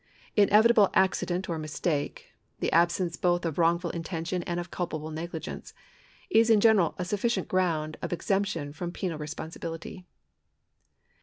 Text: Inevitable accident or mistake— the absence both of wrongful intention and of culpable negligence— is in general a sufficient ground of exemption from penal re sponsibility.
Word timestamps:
Inevitable 0.35 0.89
accident 0.95 1.47
or 1.47 1.59
mistake— 1.59 2.33
the 2.59 2.71
absence 2.71 3.17
both 3.17 3.45
of 3.45 3.59
wrongful 3.59 3.91
intention 3.91 4.41
and 4.45 4.59
of 4.59 4.71
culpable 4.71 5.11
negligence— 5.11 5.75
is 6.41 6.49
in 6.49 6.59
general 6.59 6.95
a 6.97 7.05
sufficient 7.05 7.47
ground 7.47 7.97
of 8.01 8.11
exemption 8.11 8.73
from 8.73 8.91
penal 8.91 9.19
re 9.19 9.27
sponsibility. 9.27 10.05